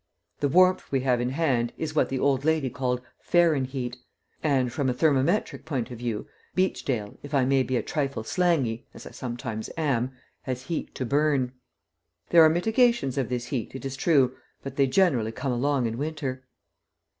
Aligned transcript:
The 0.39 0.49
warmth 0.49 0.91
we 0.91 1.01
have 1.01 1.21
in 1.21 1.29
hand 1.29 1.73
is 1.77 1.93
what 1.95 2.09
the 2.09 2.17
old 2.17 2.43
lady 2.43 2.71
called 2.71 3.01
"Fahrenheat," 3.19 3.97
and, 4.41 4.73
from 4.73 4.89
a 4.89 4.95
thermometric 4.95 5.63
point 5.63 5.91
of 5.91 5.99
view, 5.99 6.25
Beachdale, 6.55 7.19
if 7.21 7.35
I 7.35 7.45
may 7.45 7.61
be 7.61 7.77
a 7.77 7.83
trifle 7.83 8.23
slangy, 8.23 8.87
as 8.95 9.05
I 9.05 9.11
sometimes 9.11 9.69
am, 9.77 10.11
has 10.41 10.63
heat 10.63 10.95
to 10.95 11.05
burn. 11.05 11.51
There 12.31 12.43
are 12.43 12.49
mitigations 12.49 13.15
of 13.19 13.29
this 13.29 13.49
heat, 13.53 13.75
it 13.75 13.85
is 13.85 13.95
true, 13.95 14.35
but 14.63 14.75
they 14.75 14.87
generally 14.87 15.31
come 15.31 15.51
along 15.51 15.85
in 15.85 15.99
winter. 15.99 16.45